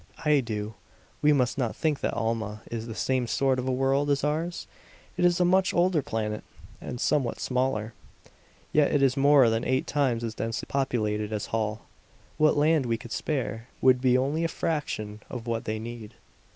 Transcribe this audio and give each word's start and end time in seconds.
"I 0.25 0.39
do. 0.39 0.73
We 1.21 1.31
must 1.31 1.59
not 1.59 1.75
think 1.75 1.99
that 1.99 2.15
Alma 2.15 2.63
is 2.71 2.87
the 2.87 2.95
same 2.95 3.27
sort 3.27 3.59
of 3.59 3.67
a 3.67 3.71
world 3.71 4.09
as 4.09 4.23
ours. 4.23 4.65
It 5.15 5.23
is 5.23 5.39
a 5.39 5.45
much 5.45 5.75
older 5.75 6.01
planet, 6.01 6.43
and 6.81 6.99
somewhat 6.99 7.39
smaller. 7.39 7.93
Yet 8.73 8.91
it 8.91 9.03
is 9.03 9.15
more 9.15 9.47
than 9.51 9.63
eight 9.63 9.85
times 9.85 10.23
as 10.23 10.33
densely 10.33 10.65
populated 10.67 11.31
as 11.31 11.45
Holl. 11.53 11.81
What 12.37 12.57
land 12.57 12.87
we 12.87 12.97
could 12.97 13.11
spare 13.11 13.67
would 13.79 14.01
be 14.01 14.17
only 14.17 14.43
a 14.43 14.47
fraction 14.47 15.19
of 15.29 15.45
what 15.45 15.65
they 15.65 15.77
need. 15.77 16.15